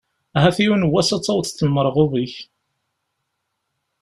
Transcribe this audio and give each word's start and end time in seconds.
Ahat 0.37 0.57
yiwen 0.63 0.83
n 0.85 0.89
wass 0.91 1.09
ad 1.15 1.21
tawḍeḍ 1.23 1.57
lmerɣub-ik. 1.61 2.35